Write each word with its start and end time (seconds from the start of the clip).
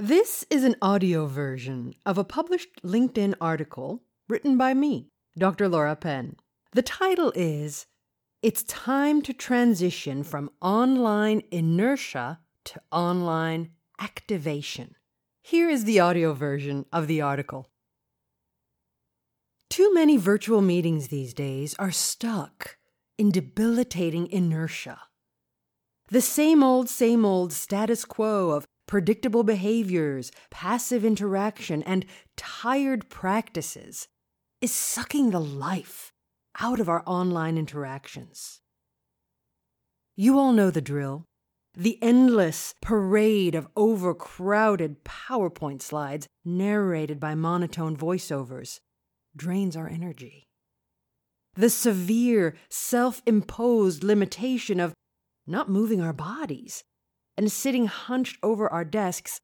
This 0.00 0.46
is 0.48 0.64
an 0.64 0.76
audio 0.80 1.26
version 1.26 1.92
of 2.06 2.16
a 2.16 2.24
published 2.24 2.70
LinkedIn 2.82 3.34
article 3.38 4.02
written 4.30 4.56
by 4.56 4.72
me, 4.72 5.10
Dr. 5.36 5.68
Laura 5.68 5.94
Penn. 5.94 6.36
The 6.72 6.80
title 6.80 7.34
is 7.36 7.84
It's 8.40 8.62
Time 8.62 9.20
to 9.20 9.34
Transition 9.34 10.22
from 10.22 10.48
Online 10.62 11.42
Inertia 11.50 12.40
to 12.64 12.80
Online 12.90 13.72
Activation. 14.00 14.94
Here 15.42 15.68
is 15.68 15.84
the 15.84 16.00
audio 16.00 16.32
version 16.32 16.86
of 16.94 17.06
the 17.06 17.20
article. 17.20 17.68
Too 19.68 19.92
many 19.92 20.16
virtual 20.16 20.62
meetings 20.62 21.08
these 21.08 21.34
days 21.34 21.74
are 21.78 21.92
stuck 21.92 22.78
in 23.18 23.30
debilitating 23.30 24.28
inertia. 24.28 24.98
The 26.08 26.22
same 26.22 26.62
old, 26.62 26.88
same 26.88 27.26
old 27.26 27.52
status 27.52 28.06
quo 28.06 28.52
of 28.52 28.66
predictable 28.90 29.44
behaviors, 29.44 30.32
passive 30.50 31.04
interaction, 31.04 31.80
and 31.84 32.04
tired 32.36 33.08
practices 33.08 34.08
is 34.60 34.74
sucking 34.74 35.30
the 35.30 35.40
life 35.40 36.12
out 36.58 36.80
of 36.80 36.88
our 36.88 37.04
online 37.06 37.56
interactions. 37.56 38.60
You 40.16 40.40
all 40.40 40.50
know 40.52 40.72
the 40.72 40.80
drill. 40.82 41.24
The 41.74 42.02
endless 42.02 42.74
parade 42.82 43.54
of 43.54 43.68
overcrowded 43.76 45.04
PowerPoint 45.04 45.82
slides 45.82 46.26
narrated 46.44 47.20
by 47.20 47.36
monotone 47.36 47.96
voiceovers 47.96 48.80
drains 49.36 49.76
our 49.76 49.88
energy. 49.88 50.48
The 51.54 51.70
severe, 51.70 52.56
self 52.68 53.22
imposed 53.24 54.02
limitation 54.02 54.80
of 54.80 54.94
not 55.46 55.70
moving 55.70 56.00
our 56.00 56.12
bodies 56.12 56.82
and 57.40 57.50
sitting 57.50 57.86
hunched 57.86 58.36
over 58.42 58.70
our 58.70 58.84
desks 58.84 59.40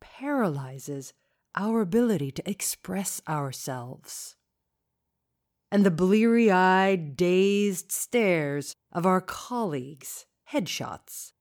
paralyzes 0.00 1.12
our 1.56 1.80
ability 1.80 2.30
to 2.30 2.48
express 2.48 3.20
ourselves. 3.28 4.36
And 5.72 5.84
the 5.84 5.90
bleary 5.90 6.48
eyed, 6.48 7.16
dazed 7.16 7.90
stares 7.90 8.76
of 8.92 9.04
our 9.04 9.20
colleagues' 9.20 10.26
headshots 10.52 11.32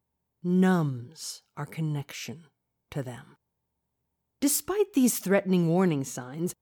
numbs 0.44 1.44
our 1.56 1.67
connection 1.67 2.45
to 2.89 3.03
them. 3.03 3.38
Despite 4.42 4.94
these 4.94 5.20
threatening 5.20 5.67
warning 5.67 6.03
signs, 6.03 6.55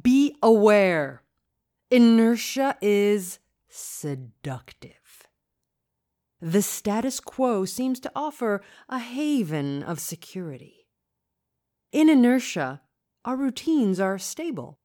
be 0.00 0.36
aware 0.40 1.24
inertia 1.90 2.76
is 2.80 3.40
seductive. 3.68 5.03
The 6.44 6.60
status 6.60 7.20
quo 7.20 7.64
seems 7.64 7.98
to 8.00 8.12
offer 8.14 8.62
a 8.86 8.98
haven 8.98 9.82
of 9.82 9.98
security. 9.98 10.86
In 11.90 12.10
inertia, 12.10 12.82
our 13.24 13.34
routines 13.34 13.98
are 13.98 14.18
stable 14.18 14.78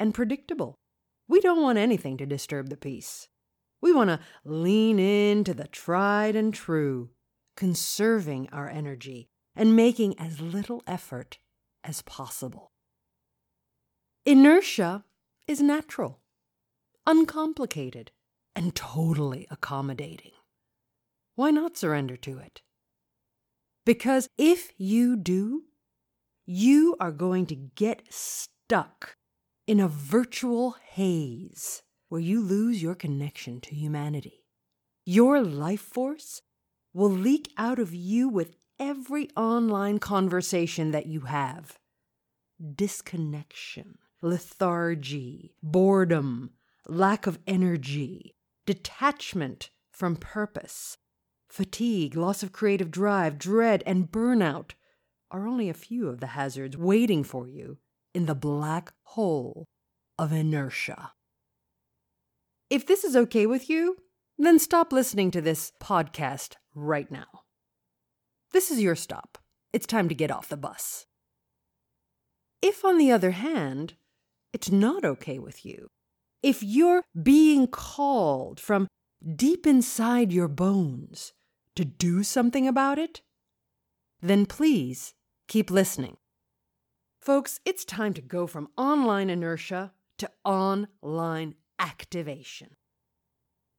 and 0.00 0.12
predictable. 0.12 0.74
We 1.28 1.40
don't 1.40 1.62
want 1.62 1.78
anything 1.78 2.16
to 2.16 2.26
disturb 2.26 2.68
the 2.68 2.76
peace. 2.76 3.28
We 3.80 3.92
want 3.92 4.10
to 4.10 4.18
lean 4.44 4.98
into 4.98 5.54
the 5.54 5.68
tried 5.68 6.34
and 6.34 6.52
true, 6.52 7.10
conserving 7.56 8.48
our 8.50 8.68
energy 8.68 9.28
and 9.54 9.76
making 9.76 10.18
as 10.18 10.40
little 10.40 10.82
effort 10.84 11.38
as 11.84 12.02
possible. 12.02 12.72
Inertia 14.26 15.04
is 15.46 15.62
natural, 15.62 16.22
uncomplicated, 17.06 18.10
and 18.56 18.74
totally 18.74 19.46
accommodating. 19.48 20.32
Why 21.34 21.50
not 21.50 21.76
surrender 21.76 22.16
to 22.18 22.38
it? 22.38 22.62
Because 23.84 24.28
if 24.38 24.72
you 24.78 25.16
do, 25.16 25.64
you 26.46 26.96
are 27.00 27.12
going 27.12 27.46
to 27.46 27.54
get 27.54 28.02
stuck 28.10 29.16
in 29.66 29.80
a 29.80 29.88
virtual 29.88 30.76
haze 30.90 31.82
where 32.08 32.20
you 32.20 32.40
lose 32.40 32.82
your 32.82 32.94
connection 32.94 33.60
to 33.62 33.74
humanity. 33.74 34.44
Your 35.04 35.42
life 35.42 35.80
force 35.80 36.42
will 36.92 37.10
leak 37.10 37.52
out 37.58 37.78
of 37.78 37.94
you 37.94 38.28
with 38.28 38.56
every 38.78 39.28
online 39.36 39.98
conversation 39.98 40.92
that 40.92 41.06
you 41.06 41.22
have. 41.22 41.78
Disconnection, 42.74 43.98
lethargy, 44.22 45.54
boredom, 45.62 46.50
lack 46.86 47.26
of 47.26 47.38
energy, 47.46 48.36
detachment 48.64 49.70
from 49.90 50.16
purpose, 50.16 50.96
Fatigue, 51.54 52.16
loss 52.16 52.42
of 52.42 52.50
creative 52.50 52.90
drive, 52.90 53.38
dread, 53.38 53.80
and 53.86 54.10
burnout 54.10 54.72
are 55.30 55.46
only 55.46 55.68
a 55.68 55.72
few 55.72 56.08
of 56.08 56.18
the 56.18 56.26
hazards 56.34 56.76
waiting 56.76 57.22
for 57.22 57.46
you 57.46 57.78
in 58.12 58.26
the 58.26 58.34
black 58.34 58.92
hole 59.04 59.68
of 60.18 60.32
inertia. 60.32 61.12
If 62.70 62.84
this 62.84 63.04
is 63.04 63.14
okay 63.14 63.46
with 63.46 63.70
you, 63.70 63.98
then 64.36 64.58
stop 64.58 64.92
listening 64.92 65.30
to 65.30 65.40
this 65.40 65.70
podcast 65.80 66.54
right 66.74 67.08
now. 67.08 67.44
This 68.50 68.72
is 68.72 68.82
your 68.82 68.96
stop. 68.96 69.38
It's 69.72 69.86
time 69.86 70.08
to 70.08 70.14
get 70.16 70.32
off 70.32 70.48
the 70.48 70.56
bus. 70.56 71.06
If, 72.62 72.84
on 72.84 72.98
the 72.98 73.12
other 73.12 73.30
hand, 73.30 73.94
it's 74.52 74.72
not 74.72 75.04
okay 75.04 75.38
with 75.38 75.64
you, 75.64 75.90
if 76.42 76.64
you're 76.64 77.04
being 77.22 77.68
called 77.68 78.58
from 78.58 78.88
deep 79.36 79.68
inside 79.68 80.32
your 80.32 80.48
bones 80.48 81.32
to 81.76 81.84
do 81.84 82.22
something 82.22 82.66
about 82.68 82.98
it? 82.98 83.22
Then 84.20 84.46
please 84.46 85.14
keep 85.48 85.70
listening. 85.70 86.16
Folks, 87.20 87.60
it's 87.64 87.84
time 87.84 88.14
to 88.14 88.22
go 88.22 88.46
from 88.46 88.68
online 88.76 89.30
inertia 89.30 89.92
to 90.18 90.30
online 90.44 91.54
activation. 91.78 92.76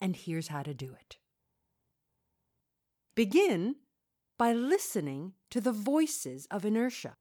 And 0.02 0.16
here's 0.16 0.50
how 0.50 0.64
to 0.64 0.74
do 0.74 0.94
it 1.00 1.18
begin 3.16 3.76
by 4.38 4.52
listening 4.52 5.34
to 5.50 5.62
the 5.62 5.72
voices 5.72 6.48
of 6.52 6.66
inertia. 6.66 7.16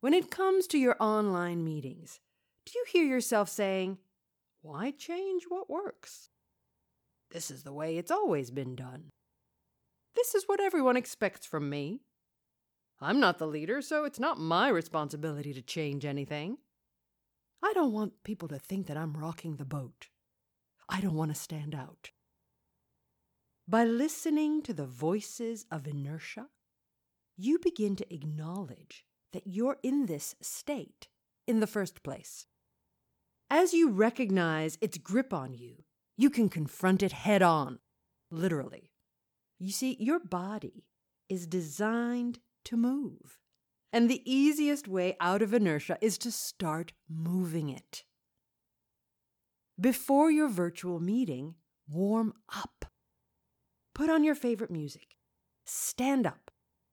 When 0.00 0.14
it 0.14 0.30
comes 0.30 0.66
to 0.68 0.78
your 0.78 0.96
online 1.00 1.64
meetings, 1.64 2.20
do 2.66 2.72
you 2.74 2.84
hear 2.90 3.04
yourself 3.04 3.48
saying, 3.48 3.98
Why 4.62 4.90
change 4.90 5.44
what 5.48 5.70
works? 5.70 6.30
This 7.30 7.50
is 7.50 7.62
the 7.62 7.72
way 7.72 7.96
it's 7.96 8.10
always 8.10 8.50
been 8.50 8.74
done. 8.74 9.10
This 10.18 10.34
is 10.34 10.48
what 10.48 10.58
everyone 10.58 10.96
expects 10.96 11.46
from 11.46 11.70
me. 11.70 12.00
I'm 13.00 13.20
not 13.20 13.38
the 13.38 13.46
leader, 13.46 13.80
so 13.80 14.02
it's 14.02 14.18
not 14.18 14.40
my 14.40 14.68
responsibility 14.68 15.54
to 15.54 15.62
change 15.62 16.04
anything. 16.04 16.58
I 17.62 17.72
don't 17.72 17.92
want 17.92 18.24
people 18.24 18.48
to 18.48 18.58
think 18.58 18.88
that 18.88 18.96
I'm 18.96 19.16
rocking 19.16 19.56
the 19.56 19.64
boat. 19.64 20.08
I 20.88 21.00
don't 21.00 21.14
want 21.14 21.32
to 21.32 21.40
stand 21.40 21.72
out. 21.72 22.10
By 23.68 23.84
listening 23.84 24.60
to 24.62 24.74
the 24.74 24.86
voices 24.86 25.66
of 25.70 25.86
inertia, 25.86 26.48
you 27.36 27.60
begin 27.60 27.94
to 27.94 28.12
acknowledge 28.12 29.04
that 29.32 29.46
you're 29.46 29.78
in 29.84 30.06
this 30.06 30.34
state 30.40 31.06
in 31.46 31.60
the 31.60 31.68
first 31.68 32.02
place. 32.02 32.48
As 33.48 33.72
you 33.72 33.88
recognize 33.88 34.78
its 34.80 34.98
grip 34.98 35.32
on 35.32 35.54
you, 35.54 35.84
you 36.16 36.28
can 36.28 36.48
confront 36.48 37.04
it 37.04 37.12
head 37.12 37.40
on, 37.40 37.78
literally. 38.32 38.90
You 39.58 39.72
see, 39.72 39.96
your 39.98 40.20
body 40.20 40.84
is 41.28 41.46
designed 41.46 42.38
to 42.64 42.76
move. 42.76 43.38
And 43.92 44.08
the 44.10 44.22
easiest 44.30 44.86
way 44.86 45.16
out 45.20 45.42
of 45.42 45.54
inertia 45.54 45.98
is 46.00 46.18
to 46.18 46.30
start 46.30 46.92
moving 47.08 47.70
it. 47.70 48.04
Before 49.80 50.30
your 50.30 50.48
virtual 50.48 51.00
meeting, 51.00 51.54
warm 51.88 52.34
up. 52.54 52.84
Put 53.94 54.10
on 54.10 54.24
your 54.24 54.34
favorite 54.34 54.70
music. 54.70 55.16
Stand 55.64 56.26
up. 56.26 56.50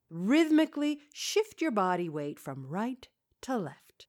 Rhythmically 0.09 1.01
shift 1.13 1.61
your 1.61 1.71
body 1.71 2.09
weight 2.09 2.39
from 2.39 2.67
right 2.67 3.07
to 3.41 3.57
left. 3.57 4.07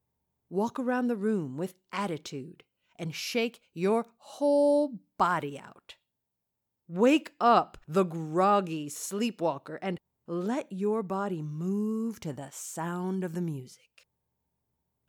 Walk 0.49 0.79
around 0.79 1.07
the 1.07 1.15
room 1.15 1.57
with 1.57 1.75
attitude 1.91 2.63
and 2.97 3.13
shake 3.13 3.59
your 3.73 4.05
whole 4.17 4.99
body 5.17 5.59
out. 5.59 5.96
Wake 6.89 7.33
up, 7.41 7.77
the 7.87 8.05
groggy 8.05 8.87
sleepwalker, 8.87 9.77
and 9.81 9.99
let 10.25 10.71
your 10.71 11.03
body 11.03 11.41
move 11.41 12.19
to 12.21 12.31
the 12.31 12.49
sound 12.51 13.23
of 13.23 13.33
the 13.33 13.41
music. 13.41 14.07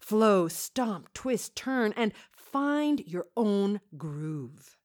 Flow, 0.00 0.48
stomp, 0.48 1.12
twist, 1.12 1.54
turn, 1.54 1.92
and 1.96 2.12
find 2.32 3.00
your 3.06 3.26
own 3.36 3.80
groove. 3.96 4.76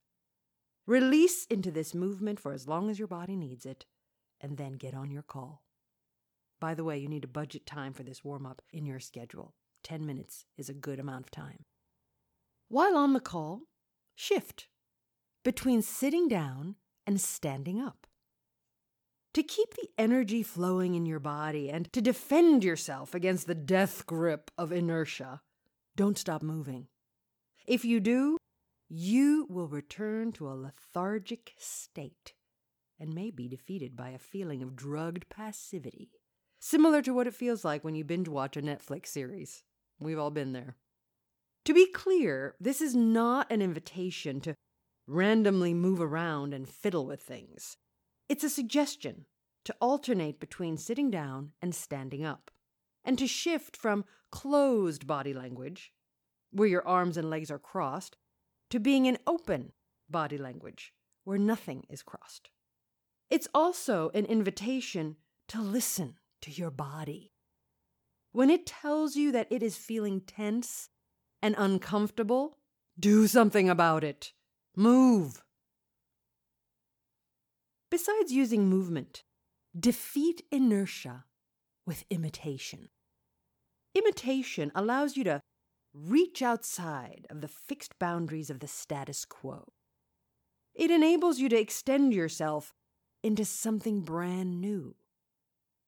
Release 0.85 1.45
into 1.45 1.71
this 1.71 1.95
movement 1.95 2.39
for 2.39 2.51
as 2.51 2.67
long 2.67 2.89
as 2.89 2.99
your 2.99 3.07
body 3.07 3.35
needs 3.35 3.65
it, 3.65 3.85
and 4.41 4.57
then 4.57 4.73
get 4.73 4.93
on 4.93 5.09
your 5.09 5.23
call. 5.23 5.63
By 6.59 6.75
the 6.75 6.83
way, 6.83 6.97
you 6.97 7.07
need 7.07 7.23
to 7.23 7.27
budget 7.27 7.65
time 7.65 7.93
for 7.93 8.03
this 8.03 8.23
warm 8.23 8.45
up 8.45 8.61
in 8.71 8.85
your 8.85 8.99
schedule. 8.99 9.55
10 9.83 10.05
minutes 10.05 10.45
is 10.57 10.69
a 10.69 10.73
good 10.73 10.99
amount 10.99 11.25
of 11.25 11.31
time. 11.31 11.65
While 12.67 12.97
on 12.97 13.13
the 13.13 13.19
call, 13.19 13.61
shift 14.15 14.67
between 15.43 15.81
sitting 15.81 16.27
down 16.27 16.75
and 17.05 17.19
standing 17.19 17.79
up. 17.79 18.07
to 19.33 19.43
keep 19.43 19.73
the 19.73 19.89
energy 19.97 20.43
flowing 20.43 20.95
in 20.95 21.05
your 21.05 21.19
body 21.19 21.69
and 21.69 21.91
to 21.91 22.01
defend 22.01 22.63
yourself 22.63 23.15
against 23.15 23.47
the 23.47 23.55
death 23.55 24.05
grip 24.05 24.51
of 24.57 24.71
inertia, 24.71 25.41
don't 25.95 26.17
stop 26.17 26.43
moving. 26.43 26.87
If 27.65 27.83
you 27.83 27.99
do, 27.99 28.37
you 28.89 29.47
will 29.49 29.67
return 29.67 30.31
to 30.33 30.47
a 30.47 30.53
lethargic 30.53 31.53
state 31.57 32.33
and 32.99 33.13
may 33.13 33.31
be 33.31 33.47
defeated 33.47 33.95
by 33.95 34.09
a 34.09 34.19
feeling 34.19 34.61
of 34.61 34.75
drugged 34.75 35.27
passivity, 35.29 36.11
similar 36.59 37.01
to 37.01 37.13
what 37.13 37.27
it 37.27 37.33
feels 37.33 37.65
like 37.65 37.83
when 37.83 37.95
you 37.95 38.03
binge 38.03 38.27
watch 38.27 38.55
a 38.55 38.61
Netflix 38.61 39.07
series. 39.07 39.63
We've 39.99 40.19
all 40.19 40.31
been 40.31 40.53
there. 40.53 40.77
To 41.65 41.73
be 41.73 41.87
clear, 41.87 42.55
this 42.59 42.81
is 42.81 42.93
not 42.93 43.51
an 43.51 43.61
invitation 43.61 44.41
to 44.41 44.53
randomly 45.07 45.73
move 45.73 45.99
around 46.01 46.53
and 46.53 46.67
fiddle 46.67 47.05
with 47.05 47.21
things. 47.21 47.77
It's 48.29 48.43
a 48.43 48.49
suggestion 48.49 49.25
to 49.65 49.75
alternate 49.79 50.39
between 50.39 50.77
sitting 50.77 51.09
down 51.09 51.51
and 51.61 51.73
standing 51.73 52.25
up, 52.25 52.51
and 53.05 53.17
to 53.17 53.27
shift 53.27 53.77
from 53.77 54.05
closed 54.31 55.07
body 55.07 55.33
language, 55.33 55.93
where 56.51 56.67
your 56.67 56.87
arms 56.87 57.17
and 57.17 57.29
legs 57.29 57.49
are 57.49 57.59
crossed, 57.59 58.17
to 58.69 58.79
being 58.79 59.05
in 59.05 59.17
open 59.27 59.71
body 60.09 60.37
language, 60.37 60.93
where 61.23 61.37
nothing 61.37 61.85
is 61.89 62.03
crossed. 62.03 62.49
It's 63.29 63.47
also 63.53 64.11
an 64.13 64.25
invitation 64.25 65.15
to 65.49 65.61
listen 65.61 66.15
to 66.41 66.51
your 66.51 66.71
body. 66.71 67.31
When 68.31 68.49
it 68.49 68.65
tells 68.65 69.15
you 69.15 69.31
that 69.31 69.47
it 69.51 69.63
is 69.63 69.77
feeling 69.77 70.21
tense 70.21 70.89
and 71.41 71.55
uncomfortable, 71.57 72.57
do 72.99 73.27
something 73.27 73.69
about 73.69 74.03
it. 74.03 74.33
Move. 74.75 75.43
Besides 77.91 78.31
using 78.31 78.67
movement, 78.67 79.23
defeat 79.79 80.41
inertia 80.51 81.25
with 81.85 82.05
imitation. 82.09 82.89
Imitation 83.93 84.71
allows 84.73 85.15
you 85.15 85.23
to 85.25 85.41
reach 85.93 86.41
outside 86.41 87.27
of 87.29 87.41
the 87.41 87.47
fixed 87.47 87.99
boundaries 87.99 88.49
of 88.49 88.61
the 88.61 88.67
status 88.67 89.25
quo. 89.25 89.73
It 90.73 90.89
enables 90.89 91.37
you 91.37 91.49
to 91.49 91.59
extend 91.59 92.11
yourself 92.11 92.73
into 93.21 93.45
something 93.45 94.01
brand 94.01 94.59
new. 94.59 94.95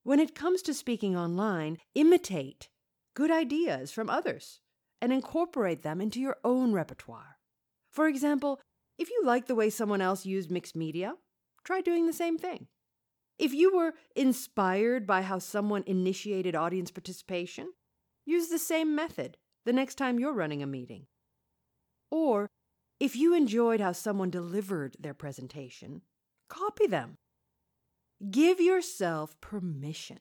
When 0.04 0.20
it 0.20 0.36
comes 0.36 0.62
to 0.62 0.76
speaking 0.76 1.18
online, 1.18 1.80
imitate 1.96 2.70
good 3.16 3.32
ideas 3.32 3.92
from 3.92 4.12
others 4.12 4.60
and 5.02 5.12
incorporate 5.12 5.82
them 5.82 6.00
into 6.02 6.20
your 6.22 6.38
own 6.44 6.72
repertoire. 6.72 7.38
For 7.90 8.08
example, 8.08 8.60
if 8.98 9.10
you 9.10 9.22
like 9.24 9.48
the 9.48 9.56
way 9.56 9.70
someone 9.70 10.02
else 10.02 10.26
used 10.26 10.52
mixed 10.52 10.76
media, 10.76 11.16
try 11.64 11.82
doing 11.82 12.06
the 12.06 12.14
same 12.14 12.38
thing. 12.38 12.68
If 13.38 13.54
you 13.54 13.76
were 13.76 13.94
inspired 14.16 15.06
by 15.06 15.22
how 15.22 15.40
someone 15.40 15.84
initiated 15.86 16.56
audience 16.56 16.92
participation, 16.92 17.74
use 18.26 18.48
the 18.48 18.60
same 18.60 18.96
method 18.96 19.38
the 19.66 19.74
next 19.74 19.96
time 19.96 20.20
you're 20.20 20.34
running 20.34 20.64
a 20.64 20.68
meeting. 20.68 21.08
Or 22.10 22.50
if 23.00 23.16
you 23.16 23.34
enjoyed 23.34 23.82
how 23.82 23.92
someone 23.92 24.30
delivered 24.30 24.96
their 25.00 25.14
presentation, 25.14 26.02
copy 26.48 26.88
them. 26.88 27.18
Give 28.32 28.62
yourself 28.62 29.40
permission 29.42 30.20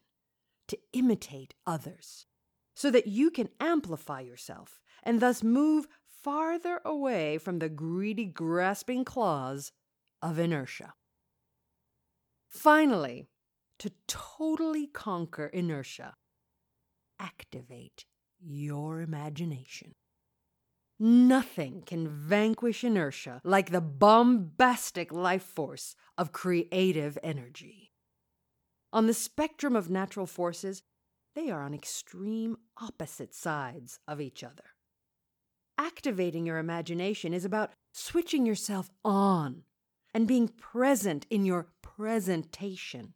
to 0.67 0.79
imitate 0.93 1.55
others 1.67 2.27
so 2.75 2.91
that 2.91 3.07
you 3.07 3.31
can 3.31 3.49
amplify 3.61 4.21
yourself 4.21 4.81
and 5.05 5.21
thus 5.21 5.45
move 5.45 5.87
farther 6.25 6.81
away 6.87 7.37
from 7.37 7.59
the 7.59 7.69
greedy, 7.69 8.25
grasping 8.25 9.05
claws 9.05 9.73
of 10.23 10.39
inertia. 10.39 10.95
Finally, 12.49 13.29
to 13.79 13.93
totally 14.09 14.87
conquer 14.87 15.47
inertia, 15.47 16.15
activate 17.21 18.07
your 18.41 19.03
imagination. 19.03 19.93
Nothing 20.99 21.83
can 21.85 22.09
vanquish 22.09 22.85
inertia 22.85 23.41
like 23.45 23.71
the 23.71 23.83
bombastic 23.83 25.13
life 25.13 25.43
force 25.43 25.95
of 26.17 26.33
creative 26.33 27.19
energy. 27.23 27.93
On 28.93 29.07
the 29.07 29.15
spectrum 29.15 29.77
of 29.77 29.91
natural 29.91 30.27
forces, 30.27 30.83
they 31.35 31.51
are 31.51 31.63
on 31.63 31.75
extreme 31.75 32.57
opposite 32.81 33.35
sides 33.35 33.99
of 34.09 34.21
each 34.21 34.43
other. 34.43 34.74
Activating 35.85 36.47
your 36.47 36.57
imagination 36.57 37.35
is 37.35 37.45
about 37.45 37.75
switching 37.93 38.47
yourself 38.47 38.89
on 39.05 39.65
and 40.15 40.27
being 40.27 40.49
present 40.49 41.27
in 41.29 41.45
your 41.45 41.67
presentation. 41.83 43.13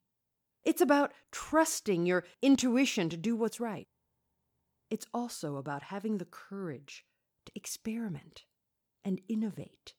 It's 0.64 0.82
about 0.82 1.14
trusting 1.32 2.04
your 2.04 2.24
intuition 2.42 3.08
to 3.08 3.16
do 3.16 3.34
what's 3.36 3.58
right. 3.58 3.88
It's 4.90 5.06
also 5.14 5.56
about 5.56 5.84
having 5.84 6.18
the 6.18 6.26
courage 6.26 7.06
to 7.46 7.52
experiment 7.54 8.44
and 9.02 9.22
innovate, 9.30 9.94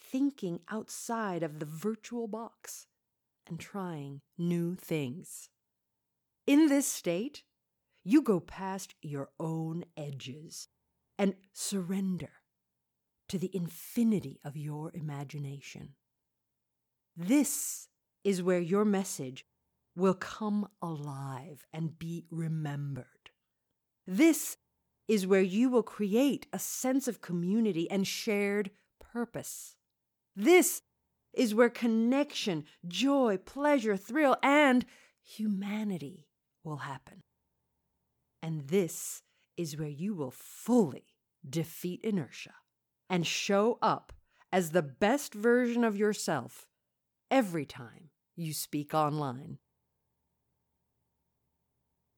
thinking 0.00 0.60
outside 0.70 1.42
of 1.42 1.58
the 1.58 1.66
virtual 1.66 2.28
box 2.28 2.86
and 3.44 3.58
trying 3.58 4.20
new 4.38 4.76
things. 4.76 5.48
In 6.46 6.68
this 6.68 6.86
state, 6.86 7.42
you 8.04 8.22
go 8.22 8.38
past 8.38 8.94
your 9.02 9.30
own 9.40 9.84
edges 9.96 10.68
and 11.18 11.34
surrender 11.52 12.30
to 13.28 13.38
the 13.38 13.54
infinity 13.54 14.40
of 14.44 14.56
your 14.56 14.90
imagination. 14.94 15.94
This 17.16 17.88
is 18.24 18.42
where 18.42 18.60
your 18.60 18.84
message 18.84 19.44
will 19.96 20.14
come 20.14 20.68
alive 20.80 21.66
and 21.72 21.98
be 21.98 22.24
remembered. 22.30 23.30
This 24.06 24.56
is 25.08 25.26
where 25.26 25.42
you 25.42 25.68
will 25.68 25.82
create 25.82 26.46
a 26.52 26.58
sense 26.58 27.08
of 27.08 27.20
community 27.20 27.90
and 27.90 28.06
shared 28.06 28.70
purpose. 29.00 29.76
This 30.36 30.82
is 31.32 31.54
where 31.54 31.70
connection, 31.70 32.64
joy, 32.86 33.38
pleasure, 33.38 33.96
thrill, 33.96 34.36
and 34.42 34.84
humanity 35.22 36.28
will 36.62 36.78
happen. 36.78 37.20
And 38.42 38.68
this 38.68 39.22
is 39.58 39.76
where 39.76 39.88
you 39.88 40.14
will 40.14 40.30
fully 40.30 41.04
defeat 41.48 42.00
inertia 42.02 42.54
and 43.10 43.26
show 43.26 43.78
up 43.82 44.12
as 44.50 44.70
the 44.70 44.82
best 44.82 45.34
version 45.34 45.84
of 45.84 45.96
yourself 45.96 46.66
every 47.30 47.66
time 47.66 48.08
you 48.36 48.54
speak 48.54 48.94
online. 48.94 49.58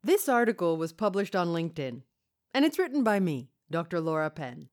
This 0.02 0.28
article 0.28 0.76
was 0.76 0.92
published 0.92 1.34
on 1.34 1.48
LinkedIn, 1.48 2.02
and 2.54 2.64
it's 2.64 2.78
written 2.78 3.02
by 3.02 3.20
me, 3.20 3.50
Dr. 3.70 4.00
Laura 4.00 4.30
Penn. 4.30 4.68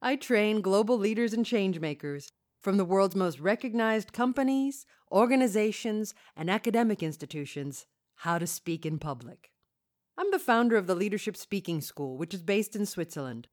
I 0.00 0.16
train 0.16 0.62
global 0.62 0.96
leaders 0.96 1.34
and 1.34 1.44
changemakers 1.44 2.30
from 2.62 2.76
the 2.76 2.84
world's 2.84 3.16
most 3.16 3.40
recognized 3.40 4.12
companies, 4.12 4.86
organizations, 5.10 6.14
and 6.36 6.50
academic 6.50 7.02
institutions 7.02 7.86
how 8.16 8.38
to 8.38 8.46
speak 8.46 8.84
in 8.84 8.98
public. 8.98 9.50
I'm 10.20 10.30
the 10.32 10.38
founder 10.38 10.76
of 10.76 10.86
the 10.86 10.94
Leadership 10.94 11.34
Speaking 11.34 11.80
School, 11.80 12.18
which 12.18 12.34
is 12.34 12.42
based 12.42 12.76
in 12.76 12.84
Switzerland, 12.84 13.48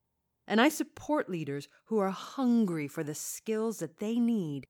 and 0.46 0.60
I 0.60 0.68
support 0.68 1.30
leaders 1.30 1.70
who 1.86 1.98
are 1.98 2.10
hungry 2.10 2.90
for 2.90 3.06
the 3.06 3.16
skills 3.16 3.80
that 3.80 4.00
they 4.00 4.20
need 4.20 4.68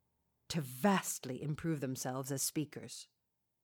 to 0.50 0.62
vastly 0.62 1.42
improve 1.42 1.80
themselves 1.80 2.32
as 2.32 2.44
speakers. 2.44 3.08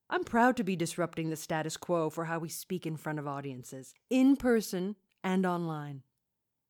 I'm 0.09 0.23
proud 0.23 0.57
to 0.57 0.63
be 0.63 0.75
disrupting 0.75 1.29
the 1.29 1.35
status 1.35 1.77
quo 1.77 2.09
for 2.09 2.25
how 2.25 2.39
we 2.39 2.49
speak 2.49 2.87
in 2.87 2.97
front 2.97 3.19
of 3.19 3.27
audiences, 3.27 3.93
in 4.09 4.35
person 4.35 4.95
and 5.23 5.45
online. 5.45 6.01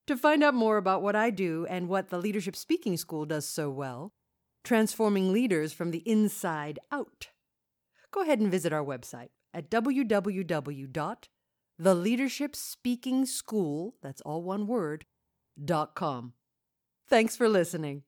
To 0.08 0.18
find 0.18 0.44
out 0.44 0.54
more 0.54 0.76
about 0.76 1.02
what 1.02 1.16
I 1.16 1.30
do 1.30 1.66
and 1.70 1.88
what 1.88 2.10
the 2.10 2.20
Leadership 2.20 2.58
Speaking 2.58 2.98
School 2.98 3.24
does 3.24 3.48
so 3.48 3.70
well, 3.70 4.12
transforming 4.66 5.32
leaders 5.32 5.72
from 5.72 5.92
the 5.92 6.04
inside 6.06 6.80
out, 6.92 7.30
go 8.12 8.22
ahead 8.22 8.42
and 8.42 8.52
visit 8.52 8.74
our 8.74 8.84
website 8.84 9.30
at 9.54 9.70
www.theleadershipspeakingschool, 11.82 13.94
that's 14.02 14.22
all 14.22 14.44
one 14.44 14.68
word, 14.68 15.06
dot 15.64 15.96
com. 15.96 16.34
Thanks 17.08 17.36
for 17.36 17.50
listening. 17.50 18.04